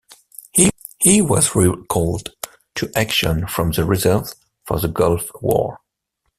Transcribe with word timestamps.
He 0.97 1.21
was 1.21 1.53
re-called 1.55 2.31
to 2.73 2.89
action 2.95 3.45
from 3.47 3.69
the 3.69 3.85
reserves 3.85 4.35
for 4.63 4.79
the 4.79 4.87
Gulf 4.87 5.29
War. 5.43 5.79